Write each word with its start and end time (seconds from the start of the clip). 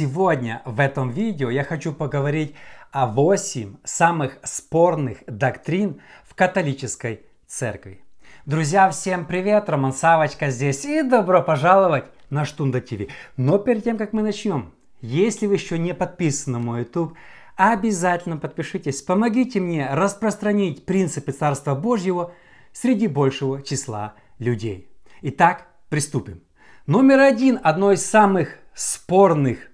Сегодня 0.00 0.62
в 0.64 0.80
этом 0.80 1.10
видео 1.10 1.50
я 1.50 1.62
хочу 1.62 1.92
поговорить 1.92 2.54
о 2.90 3.06
8 3.06 3.76
самых 3.84 4.38
спорных 4.44 5.18
доктрин 5.26 6.00
в 6.24 6.34
католической 6.34 7.20
церкви. 7.46 8.02
Друзья, 8.46 8.88
всем 8.88 9.26
привет! 9.26 9.68
Роман 9.68 9.92
Савочка 9.92 10.48
здесь 10.48 10.86
и 10.86 11.02
добро 11.02 11.42
пожаловать 11.42 12.06
на 12.30 12.46
Штунда 12.46 12.80
ТВ. 12.80 13.10
Но 13.36 13.58
перед 13.58 13.84
тем, 13.84 13.98
как 13.98 14.14
мы 14.14 14.22
начнем, 14.22 14.72
если 15.02 15.46
вы 15.46 15.56
еще 15.56 15.76
не 15.76 15.92
подписаны 15.92 16.56
на 16.56 16.64
мой 16.64 16.80
YouTube, 16.80 17.12
обязательно 17.56 18.38
подпишитесь. 18.38 19.02
Помогите 19.02 19.60
мне 19.60 19.86
распространить 19.92 20.86
принципы 20.86 21.32
Царства 21.32 21.74
Божьего 21.74 22.32
среди 22.72 23.06
большего 23.06 23.60
числа 23.60 24.14
людей. 24.38 24.88
Итак, 25.20 25.66
приступим. 25.90 26.40
Номер 26.86 27.20
один, 27.20 27.60
одно 27.62 27.92
из 27.92 28.02
самых 28.02 28.56
спорных 28.72 29.69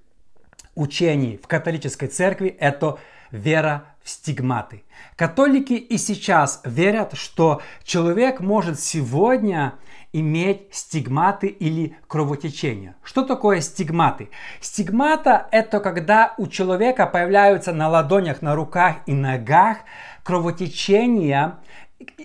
учений 0.76 1.40
в 1.42 1.48
католической 1.48 2.06
церкви– 2.06 2.56
это 2.60 2.98
вера 3.32 3.86
в 4.04 4.08
стигматы. 4.10 4.84
Католики 5.16 5.72
и 5.72 5.98
сейчас 5.98 6.60
верят, 6.64 7.14
что 7.14 7.60
человек 7.82 8.38
может 8.40 8.78
сегодня 8.78 9.74
иметь 10.12 10.68
стигматы 10.70 11.48
или 11.48 11.96
кровотечения. 12.06 12.94
Что 13.02 13.22
такое 13.22 13.60
стигматы? 13.60 14.28
Стигмата– 14.60 15.48
это 15.50 15.80
когда 15.80 16.34
у 16.38 16.46
человека 16.46 17.06
появляются 17.06 17.72
на 17.72 17.88
ладонях, 17.88 18.42
на 18.42 18.54
руках 18.54 18.96
и 19.06 19.12
ногах 19.12 19.78
кровотечения 20.22 21.58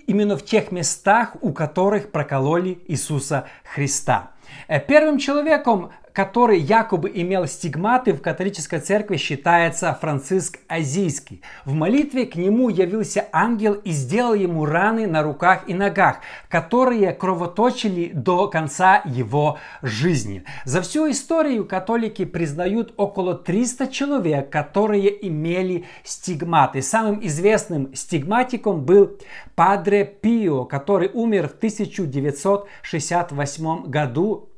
именно 0.07 0.37
в 0.37 0.45
тех 0.45 0.71
местах, 0.71 1.35
у 1.41 1.51
которых 1.53 2.11
прокололи 2.11 2.79
Иисуса 2.87 3.47
Христа. 3.63 4.31
Э, 4.67 4.79
первым 4.79 5.17
человеком, 5.17 5.91
который 6.13 6.59
якобы 6.59 7.11
имел 7.13 7.47
стигматы 7.47 8.13
в 8.13 8.21
католической 8.21 8.79
церкви, 8.79 9.17
считается 9.17 9.97
Франциск 9.99 10.59
Азийский. 10.67 11.41
В 11.65 11.73
молитве 11.73 12.25
к 12.25 12.35
нему 12.35 12.69
явился 12.69 13.27
ангел 13.31 13.73
и 13.73 13.91
сделал 13.91 14.33
ему 14.33 14.65
раны 14.65 15.07
на 15.07 15.23
руках 15.23 15.63
и 15.67 15.73
ногах, 15.73 16.17
которые 16.49 17.13
кровоточили 17.13 18.11
до 18.13 18.47
конца 18.47 19.01
его 19.05 19.57
жизни. 19.81 20.43
За 20.65 20.81
всю 20.81 21.09
историю 21.09 21.65
католики 21.65 22.25
признают 22.25 22.93
около 22.97 23.35
300 23.35 23.87
человек, 23.87 24.49
которые 24.49 25.27
имели 25.27 25.85
стигматы. 26.03 26.81
Самым 26.81 27.25
известным 27.25 27.95
стигматиком 27.95 28.83
был 28.83 29.17
Падре 29.55 30.03
Пио, 30.05 30.65
который 30.65 31.09
умер 31.13 31.47
в 31.49 31.53
1968 31.53 33.83
году 33.85 34.50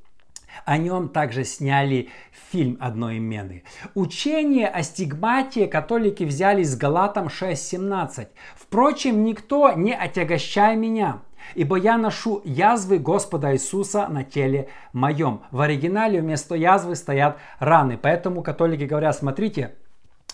о 0.66 0.78
нем 0.78 1.10
также 1.10 1.44
сняли 1.44 2.10
фильм 2.52 2.78
одноименный. 2.80 3.64
Учение 3.96 4.68
о 4.68 4.84
стигмате 4.84 5.68
католики 5.68 6.24
взяли 6.24 6.64
с 6.64 6.76
Галатам 6.76 7.28
6.17. 7.28 8.28
Впрочем, 8.56 9.24
никто 9.24 9.72
не 9.72 9.94
отягощай 9.94 10.76
меня, 10.76 11.22
ибо 11.56 11.78
я 11.78 11.98
ношу 11.98 12.42
язвы 12.44 13.00
Господа 13.00 13.54
Иисуса 13.54 14.08
на 14.08 14.24
теле 14.24 14.70
моем. 14.94 15.42
В 15.52 15.62
оригинале 15.62 16.22
вместо 16.22 16.56
язвы 16.56 16.96
стоят 16.96 17.38
раны. 17.60 17.98
Поэтому 17.98 18.42
католики 18.44 18.84
говорят, 18.84 19.16
смотрите, 19.16 19.76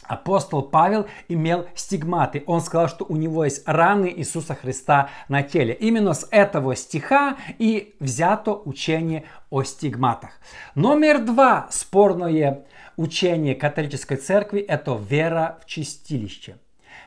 Апостол 0.10 0.64
Павел 0.64 1.06
имел 1.28 1.68
стигматы. 1.76 2.44
Он 2.48 2.62
сказал, 2.62 2.90
что 2.90 3.06
у 3.08 3.16
него 3.16 3.46
есть 3.46 3.62
раны 3.68 4.12
Иисуса 4.18 4.56
Христа 4.56 5.10
на 5.28 5.44
теле. 5.44 5.76
Именно 5.76 6.16
с 6.16 6.28
этого 6.32 6.76
стиха 6.76 7.38
и 7.60 7.96
взято 8.00 8.54
учение 8.54 9.26
о 9.52 9.62
стигматах. 9.62 10.32
Номер 10.74 11.20
два 11.24 11.68
спорное 11.70 12.66
учение 12.98 13.54
католической 13.54 14.18
церкви– 14.18 14.60
это 14.68 15.00
вера 15.00 15.60
в 15.62 15.68
чистилище. 15.68 16.58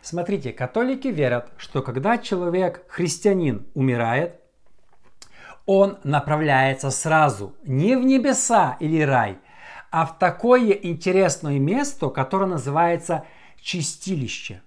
Смотрите, 0.01 0.53
католики 0.53 1.09
верят, 1.09 1.51
что 1.57 1.83
когда 1.83 2.19
человек, 2.19 2.85
христианин, 2.87 3.67
умирает, 3.75 4.37
он 5.67 5.99
направляется 6.05 6.91
сразу 6.91 7.57
не 7.65 7.97
в 7.97 8.05
небеса 8.05 8.77
или 8.79 9.01
рай– 9.03 9.39
а 9.93 10.07
в 10.07 10.19
такое 10.19 10.71
интересное 10.73 11.59
место, 11.59 12.09
которое 12.09 12.47
называется 12.47 13.25
чистилище. 13.61 14.63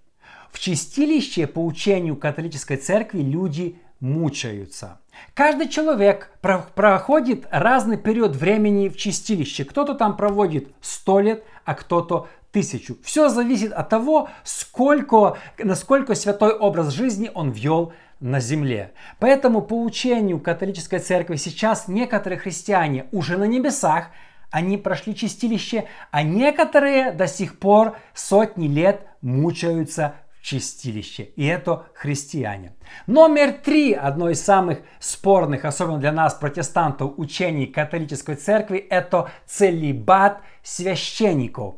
В 0.52 0.60
чистилище, 0.60 1.48
по 1.48 1.66
учению 1.66 2.16
католической 2.16 2.78
церкви, 2.78 3.22
люди 3.22 3.78
мучаются. 4.00 5.00
Каждый 5.34 5.68
человек 5.68 6.32
проходит 6.42 7.48
разный 7.50 7.98
период 7.98 8.36
времени 8.36 8.88
в 8.88 8.96
чистилище. 8.96 9.66
Кто-то 9.66 9.96
там 9.96 10.16
проводит 10.16 10.70
100 10.82 11.20
лет, 11.22 11.44
а 11.66 11.74
кто-то 11.74 12.30
тысячу. 12.52 12.98
Все 13.04 13.28
зависит 13.28 13.74
от 13.74 13.90
того, 13.90 14.30
сколько, 14.44 15.38
насколько 15.58 16.14
святой 16.14 16.54
образ 16.54 16.94
жизни 16.94 17.32
он 17.34 17.50
вел 17.50 17.94
на 18.20 18.40
земле. 18.40 18.94
Поэтому 19.20 19.62
по 19.62 19.82
учению 19.82 20.40
католической 20.40 21.00
церкви 21.00 21.36
сейчас 21.36 21.88
некоторые 21.88 22.38
христиане 22.38 23.08
уже 23.12 23.38
на 23.38 23.46
небесах, 23.46 24.10
они 24.52 24.78
прошли 24.78 25.16
чистилище, 25.16 25.86
а 26.12 26.24
некоторые 26.24 27.12
до 27.12 27.28
сих 27.28 27.60
пор 27.60 27.98
сотни 28.14 28.68
лет 28.68 29.08
мучаются 29.22 30.16
в 30.40 30.44
чистилище. 30.44 31.24
И 31.36 31.46
это 31.46 31.88
христиане. 31.94 32.76
Номер 33.08 33.54
три, 33.54 33.94
одно 33.94 34.30
из 34.30 34.42
самых 34.42 34.80
спорных, 35.00 35.66
особенно 35.66 35.98
для 35.98 36.12
нас, 36.12 36.36
протестантов, 36.36 37.14
учений 37.18 37.66
католической 37.66 38.36
церкви, 38.36 38.78
это 38.78 39.32
целибат 39.46 40.42
священников. 40.64 41.76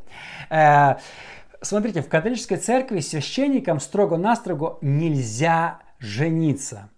Э, 0.50 0.96
смотрите, 1.62 2.02
в 2.02 2.08
католической 2.08 2.56
церкви 2.56 3.00
священникам 3.00 3.80
строго-настрого 3.80 4.78
нельзя 4.82 5.80
жениться. 5.98 6.90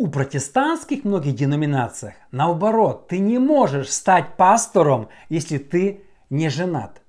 У 0.00 0.06
протестантских 0.06 1.02
многих 1.02 1.34
деноминациях, 1.34 2.14
наоборот, 2.30 3.08
ты 3.08 3.18
не 3.18 3.40
можешь 3.40 3.90
стать 3.90 4.36
пастором, 4.36 5.08
если 5.28 5.58
ты 5.58 6.04
не 6.30 6.50
женат. 6.50 7.02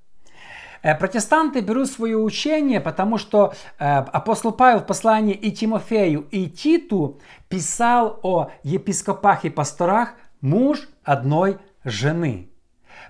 Э, 0.82 0.96
протестанты 0.96 1.62
берут 1.62 1.88
свое 1.92 2.18
учение, 2.18 2.82
потому 2.82 3.20
что 3.20 3.54
э, 3.78 3.86
апостол 3.86 4.52
Павел 4.52 4.80
в 4.80 4.88
послании 4.88 5.36
и 5.36 5.52
Тимофею, 5.52 6.28
и 6.32 6.48
Титу 6.50 7.20
писал 7.48 8.20
о 8.24 8.50
епископах 8.64 9.46
и 9.46 9.52
пасторах 9.52 10.16
муж 10.42 10.90
одной 11.04 11.60
жены. 11.84 12.50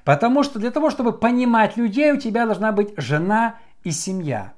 Потому 0.04 0.44
что 0.44 0.60
для 0.60 0.72
того, 0.72 0.90
чтобы 0.90 1.14
понимать 1.14 1.78
людей, 1.78 2.12
у 2.12 2.18
тебя 2.18 2.46
должна 2.46 2.74
быть 2.74 2.94
жена 2.98 3.56
и 3.86 3.92
семья. 3.92 4.52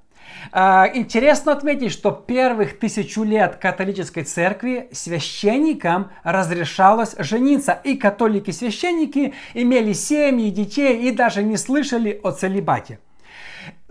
А, 0.51 0.89
интересно 0.93 1.51
отметить, 1.51 1.91
что 1.91 2.11
первых 2.11 2.79
тысячу 2.79 3.23
лет 3.23 3.55
католической 3.55 4.23
церкви 4.23 4.89
священникам 4.91 6.11
разрешалось 6.23 7.15
жениться. 7.17 7.79
И 7.83 7.95
католики-священники 7.95 9.33
имели 9.53 9.93
семьи, 9.93 10.49
детей 10.49 11.07
и 11.07 11.11
даже 11.11 11.43
не 11.43 11.57
слышали 11.57 12.19
о 12.23 12.31
целебате. 12.31 12.99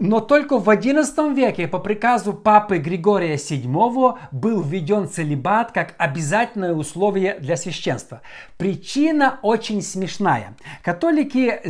Но 0.00 0.20
только 0.20 0.58
в 0.58 0.66
XI 0.66 1.34
веке 1.34 1.68
по 1.68 1.78
приказу 1.78 2.32
папы 2.32 2.78
Григория 2.78 3.34
VII 3.34 4.18
был 4.32 4.62
введен 4.62 5.06
целебат 5.06 5.72
как 5.72 5.94
обязательное 5.98 6.72
условие 6.72 7.38
для 7.38 7.58
священства. 7.58 8.22
Причина 8.56 9.38
очень 9.42 9.82
смешная. 9.82 10.56
Католики 10.82 11.60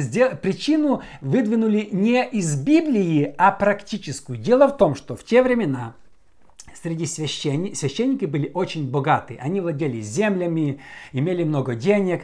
причину 0.40 1.02
выдвинули 1.20 1.88
не 1.90 2.24
из 2.24 2.54
Библии, 2.54 3.34
а 3.36 3.50
практическую. 3.50 4.38
Дело 4.38 4.68
в 4.68 4.76
том, 4.76 4.94
что 4.94 5.16
в 5.16 5.24
те 5.24 5.42
времена 5.42 5.94
среди 6.82 7.06
священников, 7.06 7.78
священники 7.78 8.24
были 8.24 8.50
очень 8.54 8.90
богаты. 8.90 9.38
Они 9.40 9.60
владели 9.60 10.00
землями, 10.00 10.80
имели 11.12 11.44
много 11.44 11.74
денег. 11.74 12.22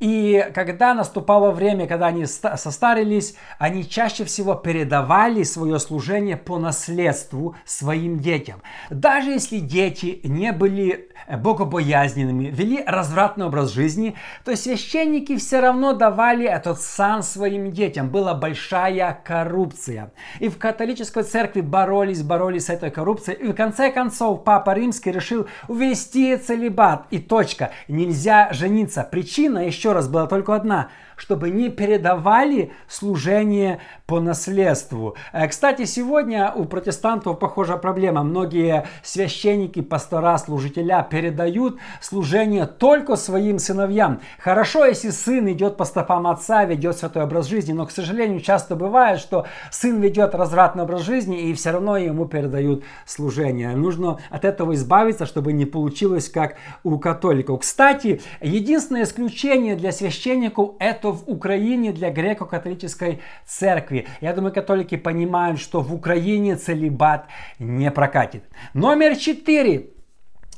И 0.00 0.50
когда 0.54 0.92
наступало 0.92 1.50
время, 1.50 1.86
когда 1.86 2.08
они 2.08 2.26
состарились, 2.26 3.36
они 3.58 3.88
чаще 3.88 4.24
всего 4.24 4.54
передавали 4.54 5.42
свое 5.44 5.78
служение 5.78 6.36
по 6.36 6.58
наследству 6.58 7.56
своим 7.64 8.18
детям. 8.18 8.60
Даже 8.90 9.30
если 9.30 9.60
дети 9.60 10.20
не 10.24 10.52
были 10.52 11.08
богобоязненными, 11.30 12.46
вели 12.46 12.82
развратный 12.84 13.46
образ 13.46 13.70
жизни, 13.70 14.14
то 14.44 14.54
священники 14.56 15.36
все 15.36 15.60
равно 15.60 15.94
давали 15.94 16.46
этот 16.46 16.80
сан 16.80 17.22
своим 17.22 17.72
детям. 17.72 18.10
Была 18.10 18.34
большая 18.34 19.18
коррупция. 19.24 20.12
И 20.40 20.48
в 20.48 20.58
католической 20.58 21.22
церкви 21.22 21.62
боролись, 21.62 22.22
боролись 22.22 22.66
с 22.66 22.70
этой 22.70 22.90
коррупцией. 22.90 23.38
И 23.38 23.52
в 23.52 23.54
конце 23.54 23.90
концов 23.94 24.44
Папа 24.44 24.74
Римский 24.74 25.12
решил 25.12 25.46
ввести 25.68 26.36
целебат. 26.36 27.06
И 27.10 27.18
точка. 27.18 27.70
Нельзя 27.88 28.52
жениться. 28.52 29.08
Причина 29.10 29.66
еще 29.66 29.92
раз 29.92 30.08
была 30.08 30.26
только 30.26 30.54
одна– 30.54 30.88
чтобы 31.16 31.50
не 31.50 31.68
передавали 31.68 32.72
служение 32.88 33.80
по 34.06 34.20
наследству. 34.20 35.16
Э, 35.32 35.48
кстати, 35.48 35.84
сегодня 35.84 36.52
у 36.54 36.64
протестантов 36.64 37.38
похожая 37.38 37.78
проблема. 37.78 38.22
Многие 38.22 38.86
священники, 39.02 39.80
пастора, 39.80 40.36
служителя 40.38 41.06
передают 41.08 41.78
служение 42.00 42.66
только 42.66 43.16
своим 43.16 43.58
сыновьям. 43.58 44.20
Хорошо, 44.38 44.84
если 44.84 45.10
сын 45.10 45.50
идет 45.50 45.76
по 45.76 45.84
стопам 45.84 46.26
отца, 46.26 46.64
ведет 46.64 46.96
святой 46.98 47.24
образ 47.24 47.46
жизни, 47.46 47.72
но, 47.72 47.86
к 47.86 47.90
сожалению, 47.90 48.40
часто 48.40 48.76
бывает, 48.76 49.20
что 49.20 49.46
сын 49.70 50.00
ведет 50.00 50.34
развратный 50.34 50.84
образ 50.84 51.02
жизни 51.02 51.48
и 51.48 51.54
все 51.54 51.70
равно 51.70 51.96
ему 51.96 52.26
передают 52.26 52.84
служение. 53.06 53.74
Нужно 53.76 54.18
от 54.30 54.44
этого 54.44 54.74
избавиться, 54.74 55.26
чтобы 55.26 55.52
не 55.52 55.64
получилось 55.64 56.28
как 56.28 56.56
у 56.82 56.98
католиков. 56.98 57.60
Кстати, 57.60 58.20
единственное 58.40 59.04
исключение 59.04 59.76
для 59.76 59.92
священников 59.92 60.72
это 60.78 61.03
в 61.12 61.28
Украине 61.28 61.92
для 61.92 62.10
греко-католической 62.10 63.20
церкви. 63.46 64.06
Я 64.20 64.32
думаю, 64.32 64.52
католики 64.52 64.96
понимают, 64.96 65.60
что 65.60 65.80
в 65.80 65.94
Украине 65.94 66.56
целебат 66.56 67.26
не 67.58 67.90
прокатит. 67.90 68.44
Номер 68.74 69.16
четыре. 69.16 69.90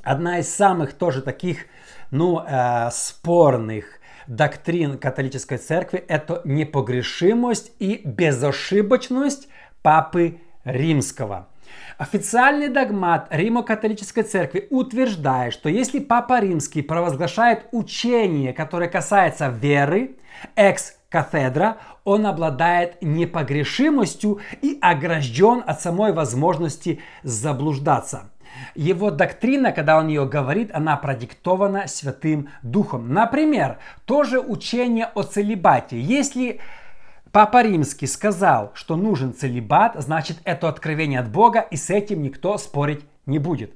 Одна 0.02 0.38
из 0.38 0.54
самых 0.54 0.92
тоже 0.92 1.22
таких, 1.22 1.66
ну, 2.10 2.40
э, 2.40 2.90
спорных 2.92 4.00
доктрин 4.26 4.98
католической 4.98 5.58
церкви– 5.58 5.98
это 6.08 6.42
непогрешимость 6.44 7.72
и 7.78 8.00
безошибочность 8.04 9.48
Папы 9.82 10.40
Римского. 10.64 11.48
Официальный 11.98 12.68
догмат 12.68 13.28
Римо-католической 13.30 14.22
церкви 14.22 14.66
утверждает, 14.70 15.54
что 15.54 15.68
если 15.68 15.98
Папа 15.98 16.40
Римский 16.40 16.82
провозглашает 16.82 17.66
учение, 17.72 18.52
которое 18.52 18.88
касается 18.88 19.48
веры, 19.48 20.16
экс-кафедра, 20.54 21.78
он 22.04 22.26
обладает 22.26 23.00
непогрешимостью 23.02 24.40
и 24.62 24.78
огражден 24.80 25.62
от 25.66 25.80
самой 25.80 26.12
возможности 26.12 27.00
заблуждаться. 27.22 28.30
Его 28.74 29.10
доктрина, 29.10 29.72
когда 29.72 29.98
он 29.98 30.08
ее 30.08 30.26
говорит, 30.26 30.70
она 30.72 30.96
продиктована 30.96 31.86
Святым 31.86 32.50
Духом. 32.62 33.12
Например, 33.12 33.78
тоже 34.04 34.40
учение 34.40 35.06
о 35.14 35.22
целебате. 35.22 36.00
Если 36.00 36.60
Папа 37.36 37.62
Римский 37.62 38.06
сказал, 38.06 38.70
что 38.72 38.96
нужен 38.96 39.34
целебат, 39.34 39.94
значит 39.98 40.38
это 40.44 40.70
откровение 40.70 41.20
от 41.20 41.30
Бога, 41.30 41.60
и 41.60 41.76
с 41.76 41.90
этим 41.90 42.22
никто 42.22 42.56
спорить 42.56 43.04
не 43.26 43.38
будет. 43.38 43.74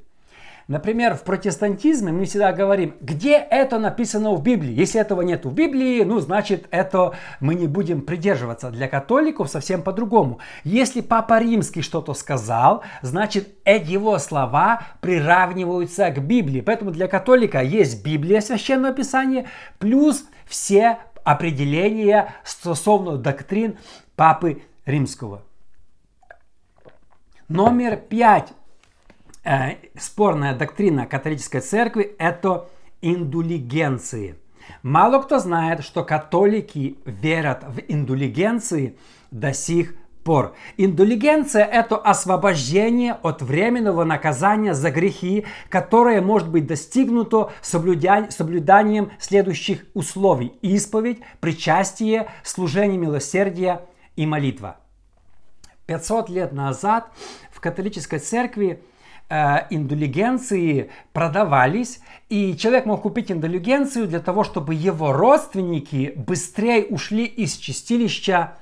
Например, 0.67 1.15
в 1.15 1.25
протестантизме 1.25 2.11
мы 2.11 2.25
всегда 2.25 2.53
говорим, 2.53 2.95
где 3.03 3.35
это 3.37 3.79
написано 3.79 4.33
в 4.33 4.43
Библии. 4.43 4.73
Если 4.73 4.99
этого 4.99 5.21
нет 5.21 5.45
в 5.45 5.53
Библии, 5.53 6.05
ну, 6.05 6.21
значит, 6.21 6.69
это 6.71 7.13
мы 7.41 7.55
не 7.55 7.67
будем 7.67 8.01
придерживаться. 8.01 8.71
Для 8.71 8.89
католиков 8.89 9.51
совсем 9.51 9.83
по-другому. 9.83 10.39
Если 10.65 11.03
Папа 11.03 11.39
Римский 11.39 11.83
что-то 11.83 12.15
сказал, 12.15 12.83
значит, 13.03 13.49
его 13.67 14.17
слова 14.19 14.85
приравниваются 15.03 16.09
к 16.11 16.25
Библии. 16.25 16.63
Поэтому 16.63 16.93
для 16.93 17.09
католика 17.09 17.61
есть 17.61 18.03
Библия, 18.03 18.41
Священное 18.41 18.95
Писание, 18.95 19.49
плюс 19.79 20.25
все 20.47 20.99
определения 21.25 22.35
стосовно 22.45 23.17
доктрин 23.17 23.79
Папы 24.17 24.63
Римского. 24.85 25.43
Номер 27.49 27.97
пять. 27.97 28.53
Э, 29.43 29.77
спорная 29.99 30.55
доктрина 30.55 31.07
католической 31.07 31.61
церкви– 31.61 32.15
это 32.19 32.69
индулигенции. 33.01 34.37
Мало 34.83 35.23
кто 35.23 35.39
знает, 35.39 35.83
что 35.83 36.05
католики 36.05 36.99
верят 37.05 37.65
в 37.65 37.81
индулигенции 37.89 38.97
до 39.31 39.53
сих 39.53 39.95
пор. 40.23 40.55
Индулигенция– 40.77 41.65
это 41.73 41.97
освобождение 41.97 43.15
от 43.23 43.43
временного 43.43 44.05
наказания 44.05 44.75
за 44.75 44.91
грехи, 44.91 45.47
которое 45.69 46.21
может 46.21 46.49
быть 46.49 46.67
достигнуто 46.67 47.53
соблюданием 47.63 49.13
следующих 49.19 49.85
условий. 49.95 50.53
Исповедь, 50.63 51.21
причастие, 51.41 52.29
служение 52.43 52.99
милосердия 52.99 53.83
и 54.17 54.27
молитва. 54.27 54.77
500 55.87 56.29
лет 56.31 56.53
назад 56.53 57.11
в 57.51 57.61
католической 57.61 58.21
церкви 58.21 58.81
э, 59.29 59.57
индулигенции 59.71 60.91
продавались, 61.13 62.01
и 62.29 62.57
человек 62.57 62.87
мог 62.87 63.03
купить 63.03 63.33
индулигенцию 63.33 64.07
для 64.07 64.21
того, 64.21 64.45
чтобы 64.45 64.75
его 64.75 65.13
родственники 65.13 66.13
быстрее 66.15 66.85
ушли 66.85 67.25
из 67.25 67.57
чистилища 67.57 68.55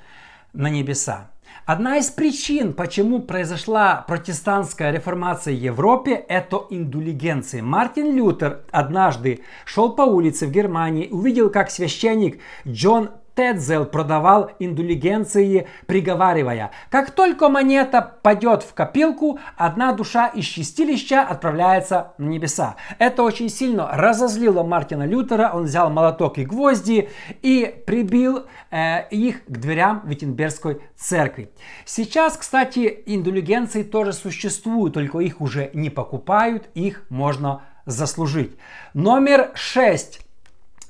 на 0.53 0.71
небеса. 0.71 1.31
Одна 1.67 1.99
из 1.99 2.11
причин, 2.11 2.73
почему 2.73 3.21
произошла 3.21 4.05
протестантская 4.09 4.91
реформация 4.91 5.55
в 5.55 5.59
Европе, 5.59 6.15
это 6.15 6.65
индулигенции. 6.71 7.61
Мартин 7.61 8.17
Лютер 8.17 8.63
однажды 8.71 9.43
шел 9.65 9.95
по 9.95 10.03
улице 10.03 10.47
в 10.47 10.51
Германии 10.51 11.09
увидел, 11.09 11.51
как 11.51 11.71
священник 11.71 12.41
Джон 12.67 13.11
Тедзел 13.39 13.85
продавал 13.85 14.51
индулигенции, 14.59 15.69
приговаривая, 15.87 16.73
как 16.91 17.13
только 17.13 17.49
монета 17.49 18.03
падет 18.03 18.65
в 18.65 18.75
копилку, 18.75 19.39
одна 19.57 19.93
душа 19.93 20.27
из 20.27 20.45
чистилища 20.45 21.23
отправляется 21.23 22.15
на 22.19 22.27
небеса. 22.27 22.75
Это 22.99 23.23
очень 23.23 23.49
сильно 23.49 23.91
разозлило 23.93 24.65
Мартина 24.65 25.07
Лютера, 25.07 25.53
он 25.55 25.67
взял 25.67 25.89
молоток 25.89 26.39
и 26.39 26.45
гвозди 26.45 27.11
и 27.43 27.81
прибил 27.87 28.47
э, 28.73 29.09
их 29.11 29.45
к 29.45 29.57
дверям 29.57 30.03
Виттенбергской 30.05 30.81
церкви. 30.97 31.53
Сейчас, 31.85 32.37
кстати, 32.37 33.05
индулигенции 33.07 33.85
тоже 33.85 34.15
существуют, 34.15 34.95
только 34.95 35.21
их 35.21 35.41
уже 35.41 35.71
не 35.75 35.91
покупают, 35.91 36.71
их 36.75 37.05
можно 37.09 37.63
заслужить. 37.87 38.57
Номер 38.95 39.53
шесть 39.55 40.28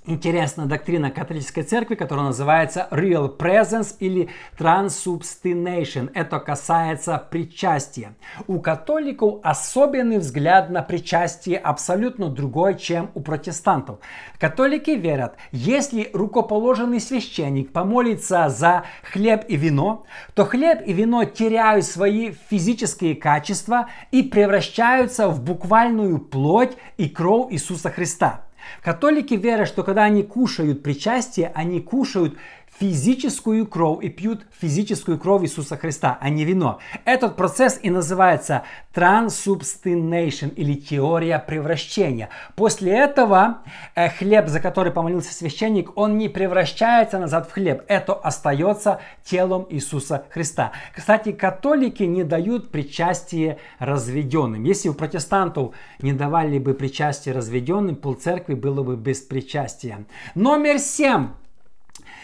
интересная 0.08 0.66
доктрина 0.66 1.10
католической 1.10 1.62
церкви, 1.62 1.94
которая 1.94 2.26
называется 2.26 2.88
Real 2.90 3.36
Presence 3.36 3.94
или 4.00 4.30
Transubstantiation. 4.58 6.10
Это 6.14 6.40
касается 6.40 7.22
причастия. 7.30 8.14
У 8.46 8.58
католиков 8.60 9.40
особенный 9.42 10.18
взгляд 10.18 10.70
на 10.70 10.82
причастие 10.82 11.58
абсолютно 11.58 12.28
другой, 12.28 12.76
чем 12.76 13.10
у 13.14 13.20
протестантов. 13.20 13.98
Католики 14.38 14.90
верят, 14.90 15.36
если 15.52 16.10
рукоположенный 16.12 17.00
священник 17.00 17.72
помолится 17.72 18.48
за 18.48 18.84
хлеб 19.02 19.44
и 19.48 19.56
вино, 19.56 20.04
то 20.34 20.44
хлеб 20.44 20.80
и 20.86 20.92
вино 20.92 21.24
теряют 21.24 21.84
свои 21.84 22.32
физические 22.48 23.14
качества 23.14 23.88
и 24.10 24.22
превращаются 24.22 25.28
в 25.28 25.42
буквальную 25.42 26.18
плоть 26.18 26.76
и 26.96 27.08
кровь 27.08 27.52
Иисуса 27.52 27.90
Христа. 27.90 28.47
Католики 28.82 29.34
верят, 29.34 29.68
что 29.68 29.82
когда 29.82 30.04
они 30.04 30.22
кушают 30.22 30.82
причастие, 30.82 31.52
они 31.54 31.80
кушают 31.80 32.36
физическую 32.78 33.66
кровь 33.66 34.04
и 34.04 34.08
пьют 34.08 34.46
физическую 34.60 35.18
кровь 35.18 35.42
Иисуса 35.42 35.76
Христа, 35.76 36.18
а 36.20 36.28
не 36.28 36.44
вино. 36.44 36.78
Этот 37.04 37.36
процесс 37.36 37.78
и 37.82 37.90
называется 37.90 38.62
transubstantiation 38.94 40.54
или 40.54 40.74
теория 40.74 41.38
превращения. 41.38 42.28
После 42.54 42.92
этого 42.92 43.58
э, 43.94 44.08
хлеб, 44.10 44.48
за 44.48 44.60
который 44.60 44.92
помолился 44.92 45.32
священник, 45.34 45.96
он 45.96 46.18
не 46.18 46.28
превращается 46.28 47.18
назад 47.18 47.48
в 47.48 47.52
хлеб. 47.52 47.82
Это 47.88 48.14
остается 48.14 49.00
телом 49.24 49.66
Иисуса 49.70 50.24
Христа. 50.30 50.72
Кстати, 50.94 51.32
католики 51.32 52.04
не 52.04 52.24
дают 52.24 52.70
причастие 52.70 53.58
разведенным. 53.78 54.64
Если 54.64 54.88
у 54.88 54.94
протестантов 54.94 55.74
не 56.00 56.12
давали 56.12 56.58
бы 56.58 56.74
причастие 56.74 57.34
разведенным, 57.34 57.96
пол 57.96 58.14
церкви 58.14 58.54
было 58.54 58.82
бы 58.82 58.96
без 58.96 59.20
причастия. 59.20 60.04
Номер 60.34 60.78
семь. 60.78 61.28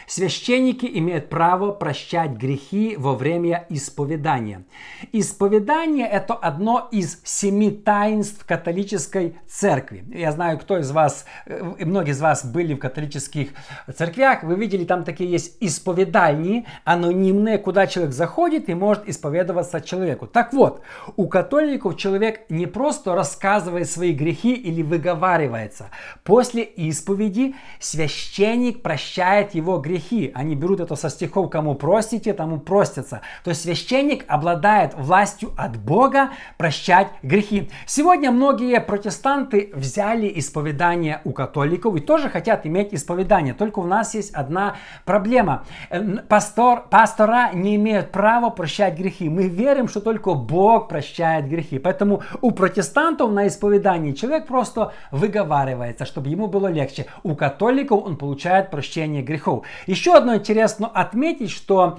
Священники 0.06 0.86
имеют 0.86 1.28
право 1.28 1.72
прощать 1.72 2.32
грехи 2.32 2.94
во 2.96 3.14
время 3.14 3.66
исповедания. 3.68 4.64
Исповедание– 5.12 6.06
это 6.10 6.34
одно 6.34 6.88
из 6.92 7.20
семи 7.24 7.70
таинств 7.70 8.44
католической 8.44 9.36
церкви. 9.48 10.04
Я 10.08 10.32
знаю, 10.32 10.58
кто 10.58 10.78
из 10.78 10.90
вас, 10.90 11.24
э, 11.46 11.62
многие 11.80 12.12
из 12.12 12.20
вас 12.20 12.44
были 12.44 12.74
в 12.74 12.78
католических 12.78 13.48
церквях, 13.94 14.44
вы 14.44 14.54
видели, 14.54 14.84
там 14.84 15.04
такие 15.04 15.30
есть 15.30 15.56
исповедальни, 15.60 16.66
анонимные, 16.84 17.58
куда 17.58 17.86
человек 17.86 18.14
заходит 18.14 18.68
и 18.68 18.74
может 18.74 19.08
исповедоваться 19.08 19.80
человеку. 19.80 20.26
Так 20.26 20.52
вот, 20.52 20.82
у 21.16 21.26
католиков 21.28 21.96
человек 21.96 22.42
не 22.48 22.66
просто 22.66 23.14
рассказывает 23.14 23.90
свои 23.90 24.12
грехи 24.12 24.54
или 24.54 24.82
выговаривается. 24.82 25.90
После 26.22 26.62
исповеди 26.62 27.54
священник 27.80 28.82
прощает 28.82 29.54
его 29.54 29.64
его 29.64 29.78
грехи. 29.94 30.32
Они 30.34 30.54
берут 30.54 30.80
это 30.80 30.96
со 30.96 31.08
стихов 31.08 31.50
«Кому 31.50 31.74
простите, 31.74 32.32
тому 32.32 32.58
простятся». 32.58 33.20
То 33.44 33.50
есть 33.50 33.62
священник 33.62 34.24
обладает 34.26 34.94
властью 34.94 35.52
от 35.56 35.76
Бога 35.76 36.30
прощать 36.58 37.08
грехи. 37.22 37.70
Сегодня 37.86 38.30
многие 38.30 38.80
протестанты 38.80 39.70
взяли 39.74 40.32
исповедание 40.36 41.20
у 41.24 41.32
католиков 41.32 41.94
и 41.96 42.00
тоже 42.00 42.28
хотят 42.28 42.66
иметь 42.66 42.92
исповедание. 42.92 43.54
Только 43.54 43.78
у 43.78 43.86
нас 43.86 44.14
есть 44.14 44.34
одна 44.34 44.76
проблема. 45.04 45.64
Э, 45.90 46.02
пастор, 46.28 46.84
пастора 46.90 47.50
не 47.54 47.76
имеют 47.76 48.10
права 48.10 48.50
прощать 48.50 48.98
грехи. 48.98 49.28
Мы 49.28 49.48
верим, 49.48 49.88
что 49.88 50.00
только 50.00 50.34
Бог 50.34 50.88
прощает 50.88 51.48
грехи. 51.48 51.78
Поэтому 51.78 52.22
у 52.40 52.50
протестантов 52.50 53.30
на 53.30 53.46
исповедании 53.46 54.12
человек 54.12 54.46
просто 54.46 54.92
выговаривается, 55.12 56.04
чтобы 56.04 56.28
ему 56.30 56.48
было 56.48 56.66
легче. 56.66 57.06
У 57.22 57.36
католиков 57.36 58.04
он 58.04 58.16
получает 58.16 58.70
прощение 58.70 59.22
грехов. 59.22 59.64
Еще 59.86 60.14
одно 60.14 60.36
интересно 60.36 60.86
отметить, 60.88 61.50
что 61.50 61.98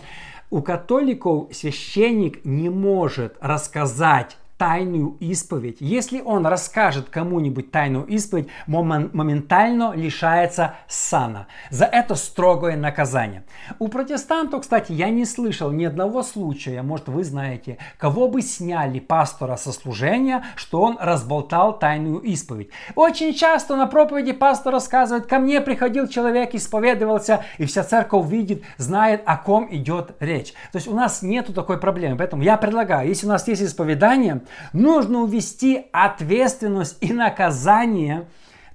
у 0.50 0.62
католиков 0.62 1.54
священник 1.56 2.44
не 2.46 2.70
может 2.70 3.36
рассказать 3.42 4.38
тайную 4.58 5.18
исповедь. 5.20 5.78
Если 5.82 6.22
он 6.22 6.46
расскажет 6.46 7.10
кому-нибудь 7.10 7.72
тайную 7.72 8.06
исповедь, 8.06 8.48
моментально 8.68 9.94
лишается 9.94 10.76
сана. 10.88 11.48
За 11.70 11.86
это 11.86 12.16
строгое 12.16 12.78
наказание. 12.78 13.44
У 13.80 13.90
протестантов, 13.90 14.62
кстати, 14.62 14.94
я 14.94 15.10
не 15.10 15.26
слышал 15.26 15.72
ни 15.72 15.84
одного 15.84 16.24
случая, 16.24 16.82
может 16.84 17.10
вы 17.10 17.26
знаете, 17.26 17.80
кого 17.98 18.30
бы 18.30 18.42
сняли 18.42 19.00
пастора 19.00 19.58
со 19.58 19.74
служения, 19.74 20.46
что 20.56 20.82
он 20.82 20.98
разболтал 21.02 21.78
тайную 21.78 22.20
исповедь. 22.20 22.70
Очень 22.96 23.34
часто 23.34 23.76
на 23.76 23.88
проповеди 23.88 24.32
пастор 24.32 24.74
рассказывает, 24.74 25.26
ко 25.26 25.40
мне 25.40 25.60
приходил 25.60 26.08
человек, 26.08 26.56
исповедовался, 26.56 27.44
и 27.58 27.66
вся 27.66 27.84
церковь 27.84 28.28
видит, 28.30 28.64
знает, 28.78 29.22
о 29.26 29.36
ком 29.36 29.68
идет 29.70 30.16
речь. 30.22 30.54
То 30.72 30.78
есть 30.78 30.88
у 30.88 30.94
нас 30.94 31.22
нету 31.22 31.52
такой 31.54 31.78
проблемы. 31.78 32.18
Поэтому 32.18 32.42
я 32.42 32.56
предлагаю, 32.56 33.10
если 33.10 33.26
у 33.26 33.30
нас 33.30 33.48
есть 33.48 33.62
исповедание, 33.62 34.44
нужно 34.74 35.20
увести 35.20 35.86
ответственность 35.92 36.98
и 37.02 37.14
наказание 37.14 38.28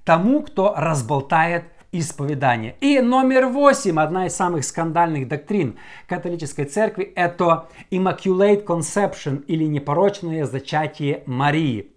тому, 0.03 0.41
кто 0.41 0.73
разболтает 0.75 1.65
исповедание. 1.91 2.75
И 2.79 2.99
номер 2.99 3.47
восемь, 3.47 3.99
одна 3.99 4.27
из 4.27 4.35
самых 4.35 4.63
скандальных 4.63 5.27
доктрин 5.27 5.77
католической 6.07 6.65
церкви, 6.65 7.11
это 7.15 7.67
Immaculate 7.91 8.63
Conception 8.63 9.43
или 9.45 9.65
непорочное 9.65 10.45
зачатие 10.45 11.23
Марии. 11.25 11.91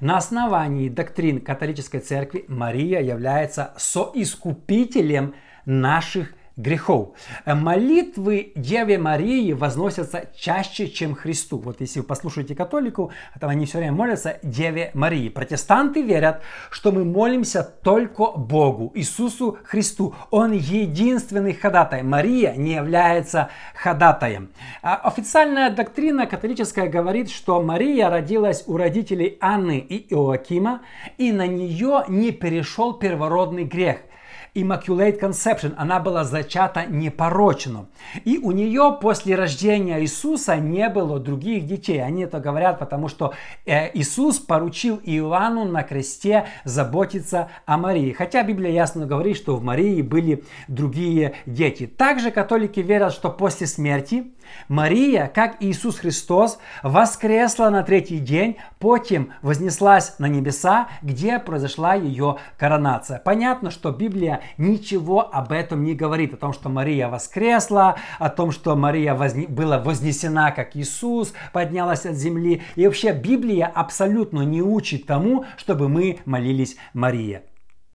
На 0.00 0.18
основании 0.18 0.88
доктрин 0.88 1.40
католической 1.40 2.00
церкви 2.00 2.44
Мария 2.48 3.00
является 3.00 3.72
соискупителем 3.76 5.34
наших 5.64 6.34
грехов. 6.62 7.10
Молитвы 7.44 8.52
Деве 8.54 8.96
Марии 8.96 9.52
возносятся 9.52 10.30
чаще, 10.34 10.88
чем 10.88 11.14
Христу. 11.14 11.58
Вот 11.58 11.80
если 11.80 12.00
вы 12.00 12.06
послушаете 12.06 12.54
католику, 12.54 13.10
то 13.38 13.48
они 13.48 13.66
все 13.66 13.78
время 13.78 13.92
молятся 13.92 14.38
Деве 14.42 14.90
Марии. 14.94 15.28
Протестанты 15.28 16.02
верят, 16.02 16.42
что 16.70 16.92
мы 16.92 17.04
молимся 17.04 17.62
только 17.62 18.26
Богу, 18.32 18.92
Иисусу 18.94 19.58
Христу. 19.64 20.14
Он 20.30 20.52
единственный 20.52 21.52
ходатай. 21.52 22.02
Мария 22.02 22.54
не 22.54 22.74
является 22.74 23.50
ходатаем. 23.74 24.50
А 24.82 24.96
официальная 24.96 25.70
доктрина 25.70 26.26
католическая 26.26 26.88
говорит, 26.88 27.30
что 27.30 27.60
Мария 27.60 28.08
родилась 28.08 28.64
у 28.66 28.76
родителей 28.76 29.36
Анны 29.40 29.78
и 29.78 30.14
Иоакима, 30.14 30.82
и 31.18 31.32
на 31.32 31.46
нее 31.46 32.04
не 32.08 32.30
перешел 32.30 32.94
первородный 32.94 33.64
грех– 33.64 33.98
Immaculate 34.54 35.18
Conception, 35.18 35.72
она 35.78 35.98
была 35.98 36.24
зачата 36.24 36.84
непорочно. 36.84 37.86
И 38.24 38.36
у 38.36 38.52
нее 38.52 38.98
после 39.00 39.34
рождения 39.34 40.00
Иисуса 40.02 40.56
не 40.56 40.90
было 40.90 41.18
других 41.18 41.66
детей. 41.66 42.02
Они 42.04 42.24
это 42.24 42.38
говорят, 42.38 42.78
потому 42.78 43.08
что 43.08 43.32
э, 43.64 43.90
Иисус 43.94 44.38
поручил 44.38 45.00
Иоанну 45.04 45.64
на 45.64 45.82
кресте 45.82 46.46
заботиться 46.64 47.48
о 47.64 47.78
Марии. 47.78 48.12
Хотя 48.12 48.42
Библия 48.42 48.72
ясно 48.72 49.06
говорит, 49.06 49.38
что 49.38 49.56
в 49.56 49.62
Марии 49.62 50.02
были 50.02 50.44
другие 50.68 51.32
дети. 51.46 51.86
Также 51.86 52.30
католики 52.30 52.80
верят, 52.80 53.14
что 53.14 53.30
после 53.30 53.66
смерти 53.66 54.32
Мария, 54.68 55.30
как 55.32 55.56
Иисус 55.60 55.98
Христос, 55.98 56.58
воскресла 56.82 57.70
на 57.70 57.82
третий 57.82 58.18
день, 58.18 58.56
потом 58.78 59.32
вознеслась 59.42 60.18
на 60.18 60.26
небеса, 60.26 60.88
где 61.02 61.38
произошла 61.38 61.94
ее 61.94 62.36
коронация. 62.58 63.18
Понятно, 63.18 63.70
что 63.70 63.90
Библия 63.90 64.42
ничего 64.58 65.28
об 65.32 65.52
этом 65.52 65.84
не 65.84 65.94
говорит, 65.94 66.34
о 66.34 66.36
том, 66.36 66.52
что 66.52 66.68
Мария 66.68 67.08
воскресла, 67.08 67.96
о 68.18 68.28
том, 68.28 68.50
что 68.50 68.76
Мария 68.76 69.14
возне... 69.14 69.46
была 69.46 69.78
вознесена, 69.78 70.50
как 70.50 70.76
Иисус, 70.76 71.32
поднялась 71.52 72.06
от 72.06 72.14
земли. 72.14 72.62
И 72.76 72.86
вообще 72.86 73.12
Библия 73.12 73.66
абсолютно 73.66 74.42
не 74.42 74.62
учит 74.62 75.06
тому, 75.06 75.44
чтобы 75.56 75.88
мы 75.88 76.18
молились 76.24 76.76
Марии. 76.92 77.42